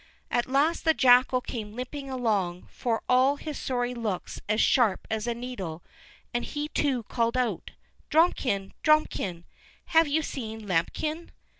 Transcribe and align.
At 0.31 0.47
last 0.49 0.83
the 0.83 0.95
jackal 0.95 1.41
came 1.41 1.75
limping 1.75 2.09
along, 2.09 2.67
for 2.71 3.03
all 3.07 3.35
his 3.35 3.59
sorry 3.59 3.93
looks 3.93 4.41
as 4.49 4.59
sharp 4.59 5.05
as 5.11 5.27
a 5.27 5.35
needle, 5.35 5.83
and 6.33 6.43
he 6.43 6.69
too 6.69 7.03
called 7.03 7.37
out: 7.37 7.69
"Drumikin! 8.09 8.73
Drumikin! 8.81 9.43
Have 9.85 10.07
you 10.07 10.23
seen 10.23 10.65
Lambikin?" 10.67 11.29